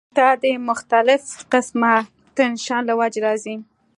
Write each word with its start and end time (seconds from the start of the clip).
دا 0.17 0.29
د 0.43 0.45
مختلف 0.69 1.23
قسمه 1.51 1.93
ټېنشن 2.35 2.81
له 2.89 2.93
وجې 2.99 3.19
راځی 3.25 3.55